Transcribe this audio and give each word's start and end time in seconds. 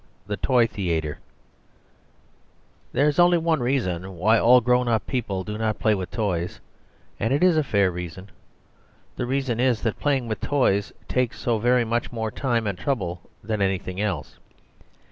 The 0.25 0.35
Toy 0.35 0.65
Theatre 0.65 1.19
There 2.91 3.07
is 3.07 3.19
only 3.19 3.37
one 3.37 3.59
reason 3.59 4.15
why 4.17 4.39
all 4.39 4.59
grown 4.59 4.87
up 4.87 5.05
people 5.05 5.43
do 5.43 5.59
not 5.59 5.77
play 5.77 5.93
with 5.93 6.09
toys; 6.09 6.59
and 7.19 7.31
it 7.31 7.43
is 7.43 7.55
a 7.55 7.61
fair 7.63 7.91
reason. 7.91 8.31
The 9.15 9.27
reason 9.27 9.59
is 9.59 9.83
that 9.83 9.99
playing 9.99 10.27
with 10.27 10.41
toys 10.41 10.91
takes 11.07 11.37
so 11.39 11.59
very 11.59 11.85
much 11.85 12.11
more 12.11 12.31
time 12.31 12.65
and 12.65 12.79
trouble 12.79 13.21
than 13.43 13.61
anything 13.61 14.01
else. 14.01 14.39